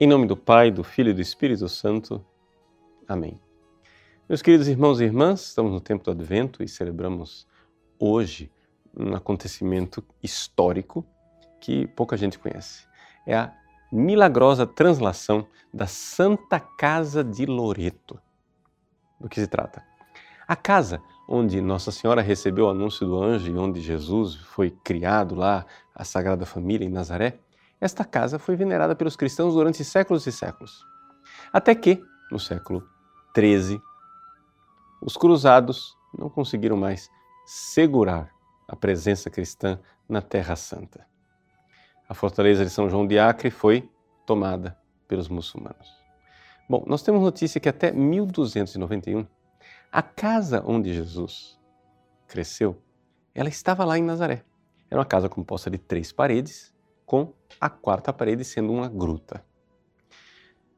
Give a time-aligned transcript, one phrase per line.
[0.00, 2.24] Em nome do Pai, do Filho e do Espírito Santo.
[3.06, 3.40] Amém.
[4.28, 7.46] Meus queridos irmãos e irmãs, estamos no tempo do Advento e celebramos
[7.96, 8.50] hoje
[8.96, 11.06] um acontecimento histórico
[11.60, 12.88] que pouca gente conhece.
[13.24, 13.54] É a
[13.92, 18.20] milagrosa translação da Santa Casa de Loreto.
[19.20, 19.80] Do que se trata?
[20.46, 25.36] A casa onde Nossa Senhora recebeu o anúncio do anjo e onde Jesus foi criado
[25.36, 25.64] lá,
[25.94, 27.38] a Sagrada Família em Nazaré,
[27.84, 30.84] esta casa foi venerada pelos cristãos durante séculos e séculos.
[31.52, 32.88] Até que, no século
[33.36, 33.80] XIII,
[35.02, 37.10] os cruzados não conseguiram mais
[37.44, 38.30] segurar
[38.66, 39.78] a presença cristã
[40.08, 41.06] na Terra Santa.
[42.08, 43.90] A fortaleza de São João de Acre foi
[44.24, 45.88] tomada pelos muçulmanos.
[46.68, 49.26] Bom, nós temos notícia que até 1291,
[49.92, 51.60] a casa onde Jesus
[52.26, 52.82] cresceu,
[53.34, 54.42] ela estava lá em Nazaré.
[54.90, 56.73] Era uma casa composta de três paredes,
[57.04, 59.44] com a quarta parede sendo uma gruta.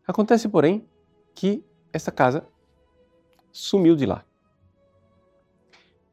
[0.07, 0.87] Acontece, porém,
[1.35, 2.47] que essa casa
[3.51, 4.25] sumiu de lá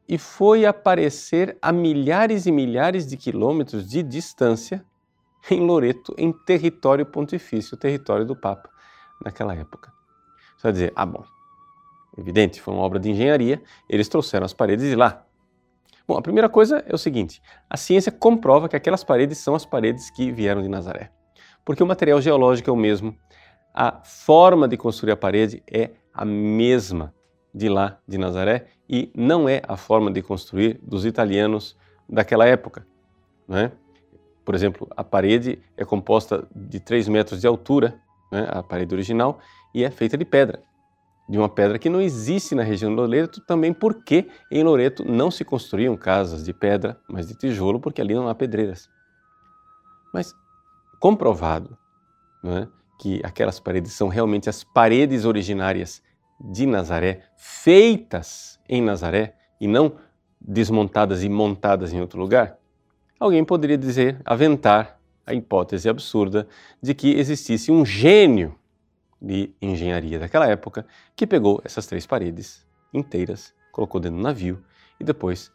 [0.08, 4.84] e foi aparecer a milhares e milhares de quilômetros de distância
[5.50, 8.68] em Loreto, em território pontifício, território do Papa,
[9.22, 9.92] naquela época.
[10.56, 11.24] Você vai dizer, ah, bom,
[12.16, 15.26] evidente, foi uma obra de engenharia, eles trouxeram as paredes de lá.
[16.06, 19.64] Bom, a primeira coisa é o seguinte: a ciência comprova que aquelas paredes são as
[19.64, 21.10] paredes que vieram de Nazaré.
[21.64, 23.16] Porque o material geológico é o mesmo,
[23.72, 27.14] a forma de construir a parede é a mesma
[27.54, 31.76] de lá de Nazaré e não é a forma de construir dos italianos
[32.08, 32.86] daquela época.
[33.48, 33.72] Não é?
[34.44, 37.98] Por exemplo, a parede é composta de 3 metros de altura,
[38.30, 39.38] né, a parede original,
[39.74, 40.60] e é feita de pedra
[41.28, 45.30] de uma pedra que não existe na região de Loreto, também porque em Loreto não
[45.30, 48.88] se construíam casas de pedra, mas de tijolo, porque ali não há pedreiras.
[50.12, 50.34] Mas
[51.00, 51.76] comprovado
[52.44, 52.68] é,
[53.00, 56.02] que aquelas paredes são realmente as paredes originárias
[56.40, 59.96] de Nazaré, feitas em Nazaré e não
[60.38, 62.58] desmontadas e montadas em outro lugar,
[63.18, 66.46] alguém poderia dizer, aventar a hipótese absurda
[66.82, 68.54] de que existisse um gênio
[69.20, 70.86] de engenharia daquela época
[71.16, 74.62] que pegou essas três paredes inteiras, colocou dentro do navio
[75.00, 75.52] e depois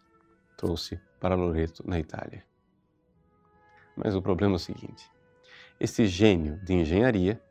[0.58, 2.44] trouxe para Loreto, na Itália.
[3.96, 5.10] Mas o problema é o seguinte:
[5.80, 7.42] esse gênio de engenharia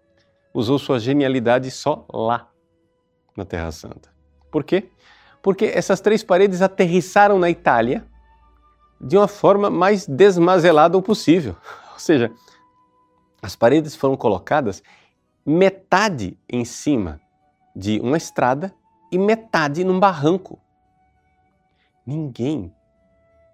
[0.52, 2.50] usou sua genialidade só lá,
[3.36, 4.10] na Terra Santa.
[4.50, 4.90] Por quê?
[5.42, 8.04] Porque essas três paredes aterrissaram na Itália
[9.00, 11.56] de uma forma mais desmazelada possível.
[11.92, 12.32] Ou seja,
[13.40, 14.82] as paredes foram colocadas
[15.48, 17.18] metade em cima
[17.74, 18.74] de uma estrada
[19.10, 20.60] e metade num barranco.
[22.06, 22.70] Ninguém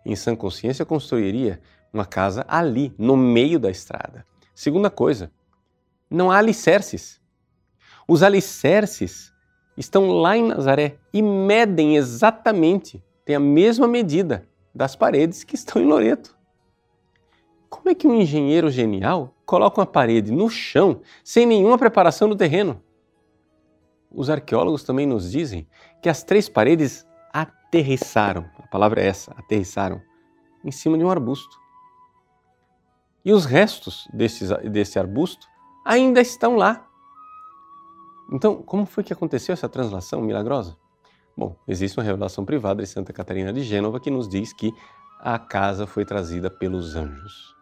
[0.05, 1.61] em sã consciência construiria
[1.93, 4.27] uma casa ali, no meio da estrada.
[4.53, 5.31] Segunda coisa,
[6.11, 7.21] não há alicerces.
[8.09, 9.33] Os alicerces
[9.77, 15.81] estão lá em Nazaré e medem exatamente, têm a mesma medida das paredes que estão
[15.81, 16.37] em Loreto.
[17.71, 22.37] Como é que um engenheiro genial coloca uma parede no chão sem nenhuma preparação do
[22.37, 22.83] terreno?
[24.11, 25.67] Os arqueólogos também nos dizem
[26.01, 30.01] que as três paredes aterrissaram, a palavra é essa, aterrissaram,
[30.65, 31.57] em cima de um arbusto.
[33.25, 35.47] E os restos desse, desse arbusto
[35.85, 36.87] ainda estão lá.
[38.31, 40.77] Então, como foi que aconteceu essa translação milagrosa?
[41.37, 44.73] Bom, existe uma revelação privada de Santa Catarina de Gênova que nos diz que
[45.21, 47.54] a casa foi trazida pelos anjos.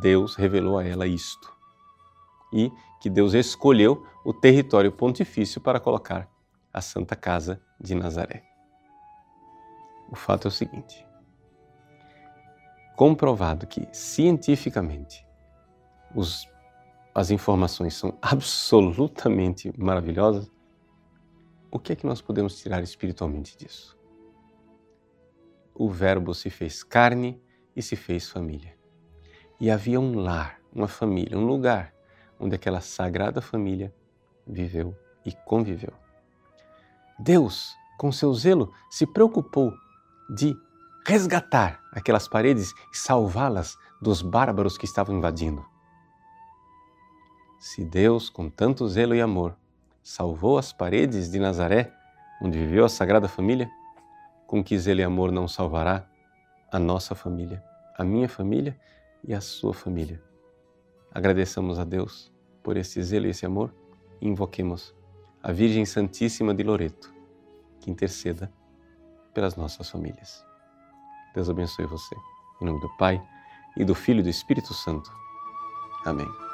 [0.00, 1.54] Deus revelou a ela isto.
[2.52, 2.70] E
[3.00, 6.30] que Deus escolheu o território pontifício para colocar
[6.72, 8.44] a Santa Casa de Nazaré.
[10.10, 11.06] O fato é o seguinte:
[12.96, 15.26] comprovado que cientificamente
[16.14, 16.48] os,
[17.14, 20.50] as informações são absolutamente maravilhosas,
[21.70, 23.98] o que é que nós podemos tirar espiritualmente disso?
[25.74, 27.40] O Verbo se fez carne
[27.74, 28.75] e se fez família.
[29.58, 31.92] E havia um lar, uma família, um lugar
[32.38, 33.92] onde aquela sagrada família
[34.46, 34.94] viveu
[35.24, 35.92] e conviveu.
[37.18, 39.72] Deus, com seu zelo, se preocupou
[40.28, 40.54] de
[41.06, 45.64] resgatar aquelas paredes e salvá-las dos bárbaros que estavam invadindo.
[47.58, 49.56] Se Deus, com tanto zelo e amor,
[50.02, 51.92] salvou as paredes de Nazaré,
[52.42, 53.70] onde viveu a Sagrada Família,
[54.46, 56.06] com que zelo e amor não salvará
[56.70, 57.64] a nossa família,
[57.96, 58.78] a minha família
[59.26, 60.22] e a sua família.
[61.12, 62.32] Agradeçamos a Deus
[62.62, 63.74] por esse zelo e esse amor
[64.20, 64.94] e invoquemos
[65.42, 67.12] a Virgem Santíssima de Loreto,
[67.80, 68.52] que interceda
[69.34, 70.44] pelas nossas famílias.
[71.34, 72.14] Deus abençoe você.
[72.60, 73.22] Em nome do Pai,
[73.76, 75.12] e do Filho e do Espírito Santo.
[76.04, 76.45] Amém.